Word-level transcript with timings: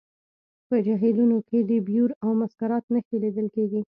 په 0.67 0.75
جهیلونو 0.85 1.37
کې 1.47 1.59
د 1.69 1.71
بیور 1.87 2.11
او 2.23 2.29
مسکرات 2.41 2.83
نښې 2.93 3.17
لیدل 3.23 3.47
کیږي 3.55 3.81